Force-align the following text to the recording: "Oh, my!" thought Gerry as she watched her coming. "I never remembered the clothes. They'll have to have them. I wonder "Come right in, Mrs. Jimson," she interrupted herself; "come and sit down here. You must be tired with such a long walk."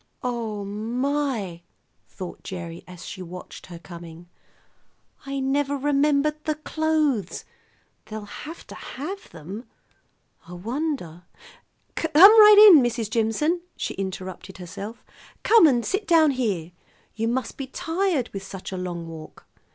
"Oh, 0.23 0.65
my!" 0.65 1.61
thought 2.07 2.41
Gerry 2.41 2.83
as 2.87 3.05
she 3.05 3.21
watched 3.21 3.67
her 3.67 3.77
coming. 3.77 4.29
"I 5.27 5.39
never 5.39 5.77
remembered 5.77 6.43
the 6.45 6.55
clothes. 6.55 7.45
They'll 8.07 8.25
have 8.25 8.65
to 8.65 8.73
have 8.97 9.29
them. 9.29 9.69
I 10.47 10.53
wonder 10.53 11.25
"Come 11.93 12.11
right 12.15 12.71
in, 12.73 12.81
Mrs. 12.81 13.11
Jimson," 13.11 13.61
she 13.77 13.93
interrupted 13.93 14.57
herself; 14.57 15.05
"come 15.43 15.67
and 15.67 15.85
sit 15.85 16.07
down 16.07 16.31
here. 16.31 16.71
You 17.13 17.27
must 17.27 17.55
be 17.55 17.67
tired 17.67 18.29
with 18.33 18.41
such 18.41 18.71
a 18.71 18.77
long 18.77 19.07
walk." 19.07 19.45